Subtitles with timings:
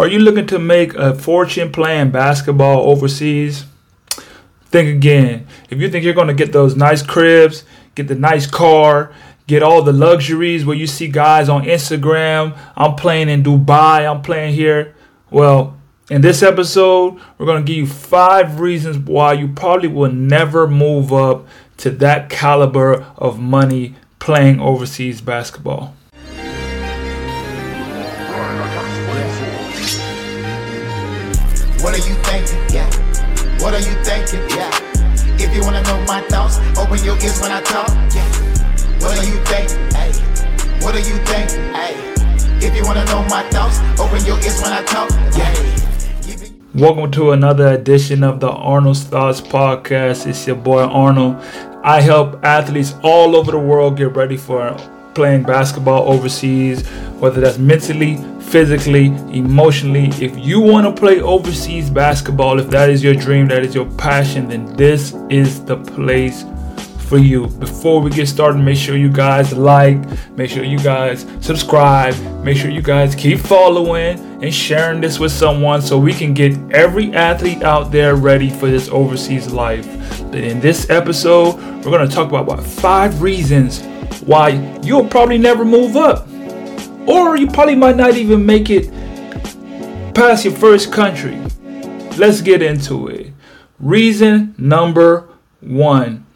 [0.00, 3.66] Are you looking to make a fortune playing basketball overseas?
[4.64, 5.46] Think again.
[5.68, 9.12] If you think you're going to get those nice cribs, get the nice car,
[9.46, 14.22] get all the luxuries where you see guys on Instagram, I'm playing in Dubai, I'm
[14.22, 14.94] playing here.
[15.30, 15.78] Well,
[16.08, 20.66] in this episode, we're going to give you five reasons why you probably will never
[20.66, 21.46] move up
[21.76, 25.94] to that caliber of money playing overseas basketball.
[32.00, 32.74] Are you thinking?
[32.74, 32.88] Yeah.
[33.60, 34.40] What are you thinking?
[34.56, 34.70] Yeah.
[35.38, 37.88] If you wanna know my thoughts, open your ears when I talk.
[38.14, 38.24] Yeah.
[39.00, 39.78] What are you thinking?
[39.92, 40.12] Hey.
[40.80, 41.60] What are you thinking?
[41.74, 41.94] Hey.
[42.66, 45.10] If you wanna know my thoughts, open your ears when I talk.
[45.36, 45.54] Yeah.
[46.74, 50.26] Welcome to another edition of the Arnold's Thoughts Podcast.
[50.26, 51.36] It's your boy Arnold.
[51.82, 54.74] I help athletes all over the world get ready for
[55.20, 56.80] playing basketball overseas,
[57.20, 60.06] whether that's mentally, physically, emotionally.
[60.18, 63.84] If you want to play overseas basketball, if that is your dream, that is your
[63.96, 66.46] passion, then this is the place
[67.06, 67.48] for you.
[67.48, 69.98] Before we get started, make sure you guys like,
[70.38, 75.32] make sure you guys subscribe, make sure you guys keep following and sharing this with
[75.32, 79.86] someone so we can get every athlete out there ready for this overseas life.
[80.30, 83.82] But in this episode, we're going to talk about what five reasons
[84.22, 84.48] why
[84.82, 86.28] you'll probably never move up
[87.06, 88.90] or you probably might not even make it
[90.14, 91.40] past your first country.
[92.16, 93.32] Let's get into it.
[93.78, 95.28] Reason number
[95.60, 96.26] one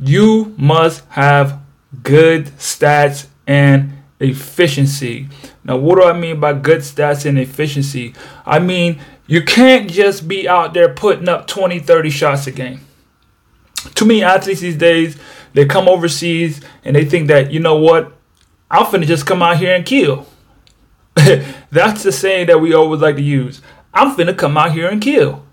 [0.00, 1.60] you must have
[2.02, 5.28] good stats and efficiency.
[5.64, 8.14] Now, what do I mean by good stats and efficiency?
[8.46, 12.80] I mean, you can't just be out there putting up 20, 30 shots a game.
[13.94, 15.18] Too many athletes these days,
[15.58, 18.12] they come overseas and they think that, you know what,
[18.70, 20.24] I'm finna just come out here and kill.
[21.70, 23.60] That's the saying that we always like to use.
[23.92, 25.44] I'm finna come out here and kill.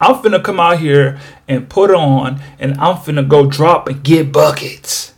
[0.00, 4.30] I'm finna come out here and put on and I'm finna go drop and get
[4.30, 5.14] buckets.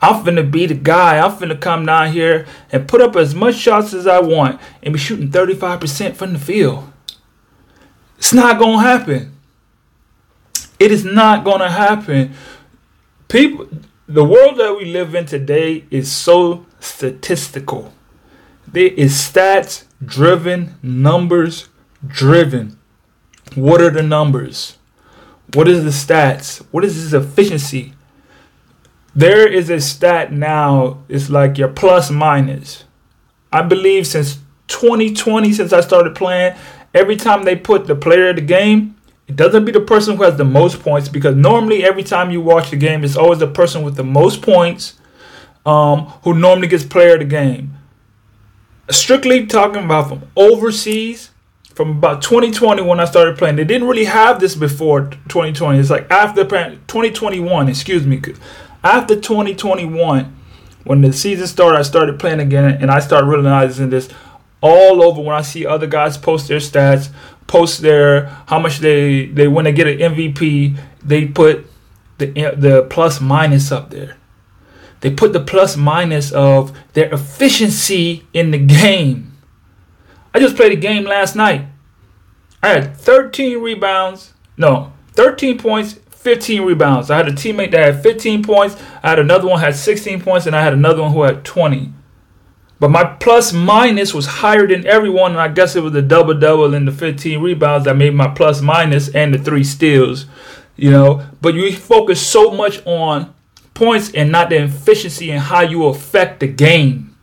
[0.00, 1.18] I'm finna be the guy.
[1.18, 4.92] I'm finna come down here and put up as much shots as I want and
[4.92, 6.92] be shooting 35% from the field.
[8.18, 9.36] It's not gonna happen.
[10.78, 12.34] It is not gonna happen.
[13.28, 13.68] People
[14.08, 17.94] the world that we live in today is so statistical.
[18.66, 21.68] There is stats driven, numbers
[22.06, 22.78] driven.
[23.54, 24.76] What are the numbers?
[25.54, 26.58] What is the stats?
[26.72, 27.94] What is this efficiency?
[29.14, 32.84] There is a stat now, it's like your plus minus.
[33.52, 36.56] I believe since 2020, since I started playing,
[36.94, 38.91] every time they put the player of the game,
[39.32, 42.42] it doesn't be the person who has the most points because normally every time you
[42.42, 45.00] watch the game, it's always the person with the most points
[45.64, 47.74] um, who normally gets player of the game.
[48.90, 51.30] Strictly talking about from overseas,
[51.74, 55.78] from about 2020 when I started playing, they didn't really have this before 2020.
[55.78, 58.20] It's like after 2021, excuse me,
[58.84, 60.36] after 2021,
[60.84, 64.10] when the season started, I started playing again, and I started realizing this
[64.62, 67.10] all over when I see other guys post their stats
[67.52, 71.66] post their how much they they when they get an MVP, they put
[72.18, 74.16] the the plus minus up there.
[75.00, 79.36] They put the plus minus of their efficiency in the game.
[80.32, 81.66] I just played a game last night.
[82.62, 84.32] I had 13 rebounds.
[84.56, 87.10] No, 13 points, 15 rebounds.
[87.10, 88.76] I had a teammate that had 15 points.
[89.02, 91.92] I had another one had 16 points, and I had another one who had 20.
[92.82, 96.34] But my plus minus was higher than everyone, and I guess it was the double
[96.34, 100.26] double and the 15 rebounds that made my plus minus and the three steals.
[100.74, 103.32] You know, but you focus so much on
[103.72, 107.16] points and not the efficiency and how you affect the game.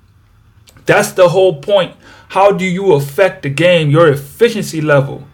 [0.85, 1.93] That's the whole point.
[2.29, 3.89] How do you affect the game?
[3.89, 5.27] Your efficiency level.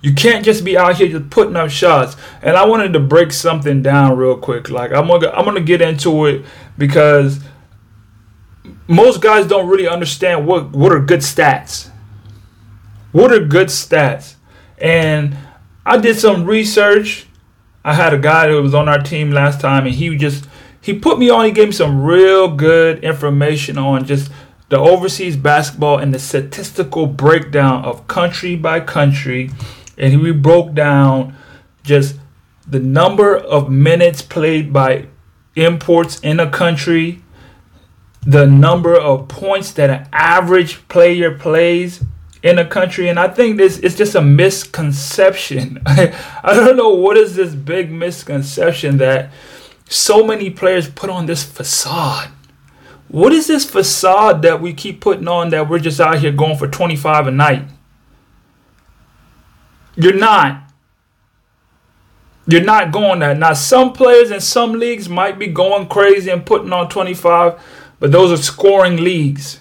[0.00, 2.16] You can't just be out here just putting up shots.
[2.42, 4.70] And I wanted to break something down real quick.
[4.70, 6.44] Like I'm gonna I'm gonna get into it
[6.76, 7.38] because
[8.88, 11.90] most guys don't really understand what what are good stats.
[13.12, 14.34] What are good stats?
[14.78, 15.36] And
[15.84, 17.26] I did some research.
[17.84, 20.46] I had a guy that was on our team last time, and he just
[20.80, 21.44] he put me on.
[21.44, 24.30] He gave me some real good information on just
[24.68, 29.50] the overseas basketball and the statistical breakdown of country by country,
[29.96, 31.36] and he broke down
[31.82, 32.16] just
[32.66, 35.06] the number of minutes played by
[35.54, 37.22] imports in a country
[38.26, 42.04] the number of points that an average player plays
[42.42, 46.12] in a country and i think this is just a misconception i
[46.54, 49.30] don't know what is this big misconception that
[49.88, 52.30] so many players put on this facade
[53.12, 56.56] What is this facade that we keep putting on that we're just out here going
[56.58, 57.68] for 25 a night?
[59.96, 60.62] You're not.
[62.46, 63.38] You're not going that.
[63.38, 67.60] Now, some players in some leagues might be going crazy and putting on 25,
[67.98, 69.60] but those are scoring leagues.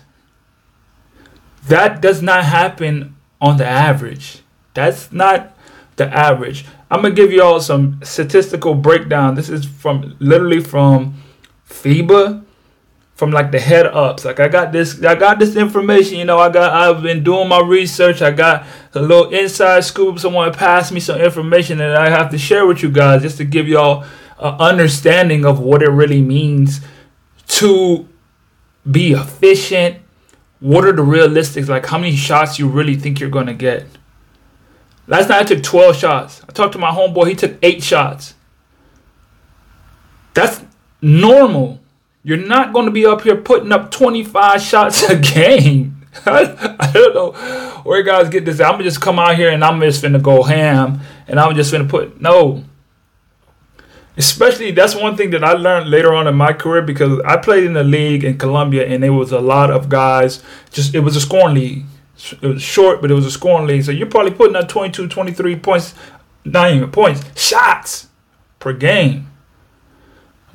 [1.68, 4.42] That does not happen on the average.
[4.74, 5.58] That's not
[5.96, 6.66] the average.
[6.92, 9.36] I'm gonna give you all some statistical breakdown.
[9.36, 11.16] This is from literally from
[11.68, 12.46] FIBA
[13.16, 14.26] from like the head ups.
[14.26, 16.18] Like I got this, I got this information.
[16.20, 18.22] You know, I got, I've been doing my research.
[18.22, 20.20] I got a little inside scoop.
[20.20, 23.46] Someone passed me some information that I have to share with you guys, just to
[23.46, 24.04] give y'all
[24.38, 26.82] an understanding of what it really means
[27.48, 28.08] to
[28.90, 29.98] be efficient.
[30.60, 31.68] What are the realistics?
[31.68, 33.86] Like how many shots you really think you're gonna get?
[35.08, 36.42] Last night I took 12 shots.
[36.48, 37.30] I talked to my homeboy.
[37.30, 38.34] He took eight shots.
[40.34, 40.64] That's
[41.02, 41.80] normal
[42.26, 46.02] you're not to be up here putting up 25 shots a game.
[46.26, 47.32] I, don't know
[47.84, 48.60] where guys get this.
[48.60, 51.72] I'm gonna just come out here and I'm just gonna go ham and I'm just
[51.72, 52.64] gonna put no.
[54.18, 57.64] Especially that's one thing that I learned later on in my career because I played
[57.64, 60.42] in the league in Colombia and there was a lot of guys.
[60.72, 61.86] Just it was a scoring league.
[62.42, 63.84] It was short, but it was a scoring league.
[63.84, 65.94] So you're probably putting up 22, 23 points,
[66.46, 68.08] not even points, shots
[68.60, 69.30] per game.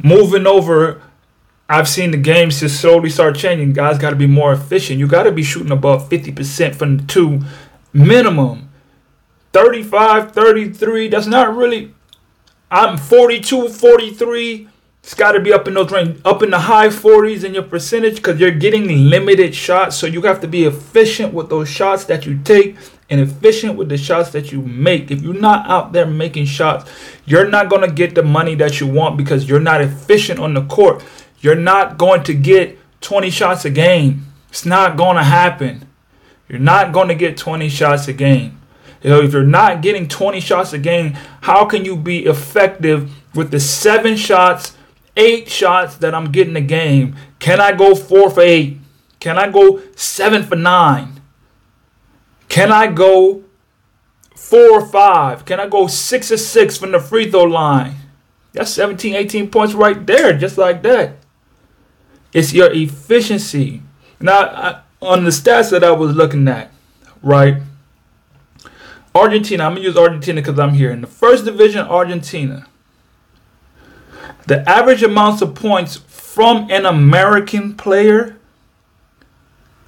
[0.02, 1.02] Moving over
[1.70, 3.74] I've seen the games just slowly start changing.
[3.74, 4.98] Guys got to be more efficient.
[4.98, 7.42] You got to be shooting above 50% from the two
[7.92, 8.70] minimum.
[9.52, 11.94] 35, 33, that's not really.
[12.70, 14.69] I'm 42, 43.
[15.02, 17.64] It's got to be up in those range, up in the high 40s in your
[17.64, 19.96] percentage because you're getting limited shots.
[19.96, 22.76] So you have to be efficient with those shots that you take
[23.08, 25.11] and efficient with the shots that you make.
[25.11, 26.88] If you're not out there making shots,
[27.25, 30.55] you're not going to get the money that you want because you're not efficient on
[30.55, 31.02] the court.
[31.40, 34.26] You're not going to get 20 shots a game.
[34.50, 35.88] It's not going to happen.
[36.49, 38.59] You're not going to get 20 shots a game.
[39.02, 41.12] You know, if you're not getting 20 shots a game,
[41.43, 44.76] how can you be effective with the seven shots,
[45.17, 47.17] eight shots that I'm getting a game?
[47.38, 48.79] Can I go four for eight?
[49.19, 51.20] Can I go seven for nine?
[52.49, 53.44] Can I go
[54.35, 55.44] four or five?
[55.44, 57.94] Can I go six or six from the free throw line?
[58.52, 61.17] That's 17, 18 points right there, just like that.
[62.32, 63.82] It's your efficiency.
[64.20, 66.73] Now, I, on the stats that I was looking at,
[67.23, 67.62] right?
[69.14, 70.90] Argentina, I'm going to use Argentina because I'm here.
[70.90, 72.66] In the first division, Argentina,
[74.46, 78.36] the average amounts of points from an American player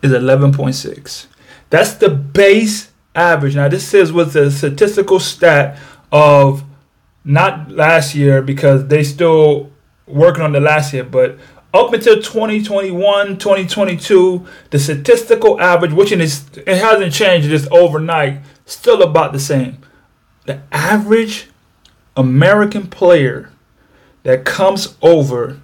[0.02, 1.26] is 11.6.
[1.70, 3.54] That's the base average.
[3.54, 5.78] Now, this is with the statistical stat
[6.10, 6.64] of
[7.24, 9.70] not last year because they still
[10.06, 11.38] working on the last year, but
[11.72, 19.02] up until 2021, 2022, the statistical average, which is it hasn't changed just overnight, still
[19.02, 19.78] about the same.
[20.46, 21.48] The average
[22.16, 23.52] American player
[24.22, 25.60] that comes over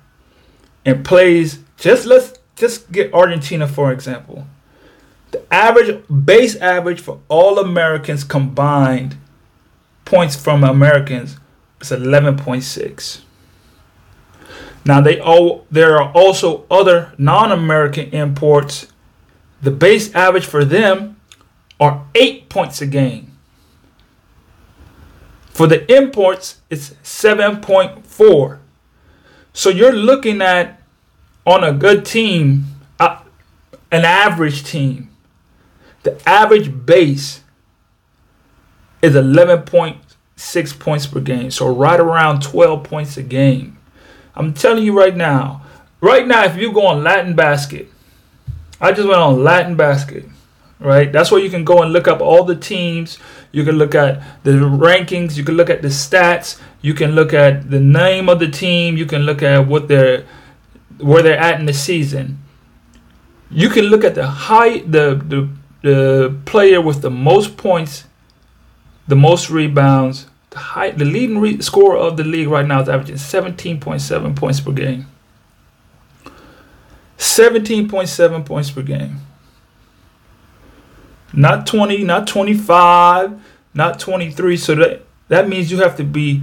[0.85, 4.47] and plays just let's just get Argentina for example.
[5.31, 9.17] The average base average for all Americans combined
[10.05, 11.37] points from Americans
[11.81, 13.21] is 11.6.
[14.85, 18.87] Now they all there are also other non-American imports.
[19.61, 21.18] The base average for them
[21.81, 23.33] are eight points a game.
[25.49, 28.59] For the imports, it's 7.4.
[29.53, 30.81] So you're looking at
[31.45, 32.67] on a good team,
[33.01, 33.21] uh,
[33.91, 35.11] an average team.
[36.05, 37.41] The average base
[39.03, 41.51] is 11.6 points per game.
[41.51, 43.79] So right around 12 points a game.
[44.37, 45.63] I'm telling you right now,
[46.01, 47.89] right now, if you go on Latin Basket,
[48.81, 50.25] I just went on Latin Basket,
[50.81, 51.11] right?
[51.11, 53.19] That's where you can go and look up all the teams.
[53.53, 55.37] You can look at the rankings.
[55.37, 56.61] You can look at the stats.
[56.83, 58.97] You can look at the name of the team.
[58.97, 60.25] You can look at what they're
[60.99, 62.39] where they're at in the season.
[63.51, 65.49] You can look at the high the the,
[65.83, 68.05] the player with the most points,
[69.07, 72.89] the most rebounds, the high, the leading re- scorer of the league right now is
[72.89, 75.07] averaging 17.7 points per game.
[77.17, 79.21] 17.7 points per game.
[81.33, 83.41] Not 20, not 25,
[83.75, 84.57] not 23.
[84.57, 86.43] So that, that means you have to be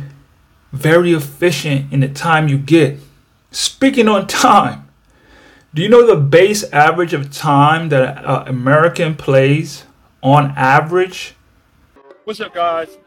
[0.72, 3.00] very efficient in the time you get.
[3.52, 4.88] Speaking on time,
[5.74, 9.86] do you know the base average of time that an American plays
[10.22, 11.36] on average?
[12.26, 12.98] What's up, guys?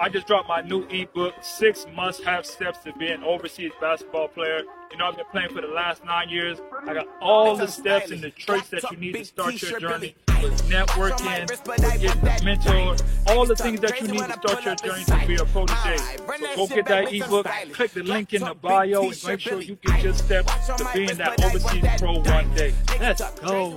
[0.00, 4.28] I just dropped my new ebook, Six Must Have Steps to Be an Overseas Basketball
[4.28, 4.62] Player.
[4.90, 6.58] You know, I've been playing for the last nine years.
[6.86, 10.14] I got all the steps and the traits that you need to start your journey
[10.42, 12.96] with networking, with getting mentor,
[13.28, 15.96] all the things that you need to start your journey to be a protege.
[15.96, 19.76] So go get that ebook, click the link in the bio, and make sure you
[19.76, 22.74] get your steps to being that overseas pro one day.
[23.00, 23.76] Let's go.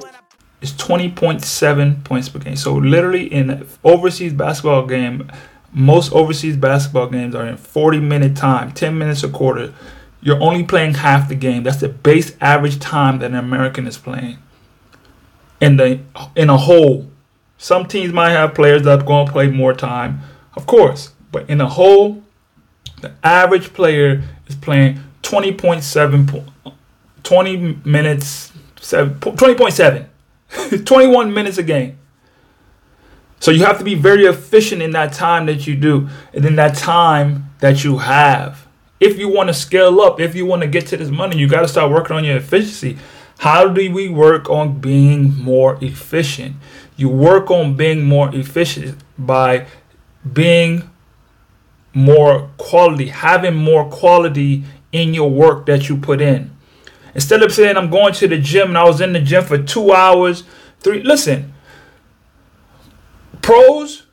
[0.62, 2.56] It's 20.7 points per game.
[2.56, 5.32] So literally in an overseas basketball game,
[5.72, 9.74] most overseas basketball games are in 40 minute time, 10 minutes a quarter.
[10.22, 11.64] You're only playing half the game.
[11.64, 14.40] That's the base average time that an American is playing.
[15.60, 16.00] In the
[16.36, 17.08] in a whole,
[17.58, 20.22] some teams might have players that are going to play more time,
[20.56, 22.24] of course, but in a whole,
[23.02, 26.44] the average player is playing 20.7
[27.24, 30.06] 20 minutes 20.7
[30.86, 31.98] 21 minutes a game.
[33.40, 36.56] So you have to be very efficient in that time that you do and in
[36.56, 38.68] that time that you have.
[39.00, 41.48] If you want to scale up, if you want to get to this money, you
[41.48, 42.98] got to start working on your efficiency.
[43.38, 46.56] How do we work on being more efficient?
[46.96, 49.68] You work on being more efficient by
[50.32, 50.90] being
[51.94, 56.52] more quality, having more quality in your work that you put in.
[57.14, 59.58] Instead of saying I'm going to the gym and I was in the gym for
[59.58, 60.44] two hours,
[60.80, 61.02] three.
[61.04, 61.54] Listen,
[63.42, 64.08] pros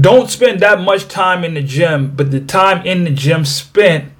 [0.00, 4.12] don't spend that much time in the gym, but the time in the gym spent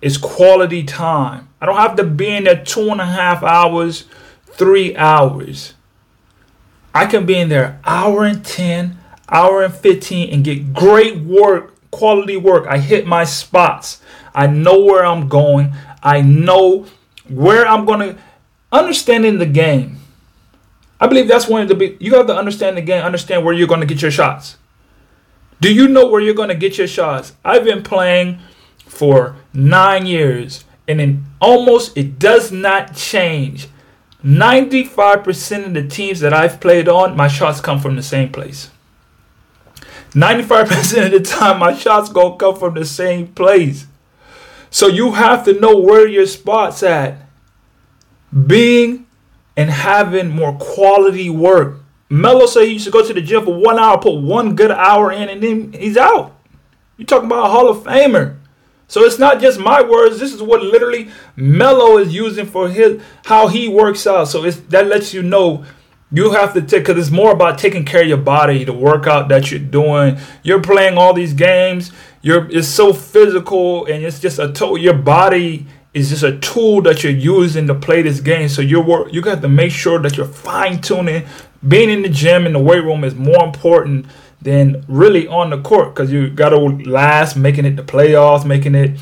[0.00, 1.49] is quality time.
[1.60, 4.06] I don't have to be in there two and a half hours,
[4.46, 5.74] three hours.
[6.94, 8.98] I can be in there hour and 10,
[9.28, 12.66] hour and 15 and get great work, quality work.
[12.66, 14.00] I hit my spots.
[14.34, 15.72] I know where I'm going.
[16.02, 16.86] I know
[17.28, 18.18] where I'm going to
[18.72, 19.98] understanding the game.
[21.00, 21.96] I believe that's one of the big.
[22.00, 24.58] You have to understand the game, understand where you're going to get your shots.
[25.60, 27.32] Do you know where you're going to get your shots?
[27.44, 28.38] I've been playing
[28.86, 33.68] for nine years, and in almost it does not change.
[34.24, 38.70] 95% of the teams that I've played on, my shots come from the same place.
[40.10, 43.86] 95% of the time, my shots gonna come from the same place.
[44.68, 47.22] So you have to know where your spot's at.
[48.46, 49.06] Being
[49.56, 51.80] and having more quality work.
[52.08, 54.70] Melo said he used to go to the gym for one hour, put one good
[54.70, 56.36] hour in, and then he's out.
[56.96, 58.39] You're talking about a Hall of Famer.
[58.90, 60.18] So it's not just my words.
[60.18, 64.24] This is what literally Melo is using for his how he works out.
[64.24, 65.64] So it's that lets you know
[66.10, 69.28] you have to take because it's more about taking care of your body, the workout
[69.28, 70.18] that you're doing.
[70.42, 71.92] You're playing all these games.
[72.20, 76.82] You're it's so physical and it's just a total your body is just a tool
[76.82, 78.48] that you're using to play this game.
[78.48, 81.26] So you're work, you got to make sure that you're fine tuning.
[81.66, 84.06] Being in the gym in the weight room is more important
[84.42, 88.74] than really on the court because you got to last making it to playoffs, making
[88.74, 88.98] it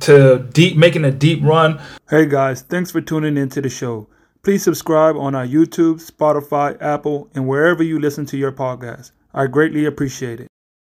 [0.00, 1.80] to deep, making a deep run.
[2.08, 4.08] Hey guys, thanks for tuning into the show.
[4.42, 9.10] Please subscribe on our YouTube, Spotify, Apple, and wherever you listen to your podcast.
[9.34, 10.49] I greatly appreciate it.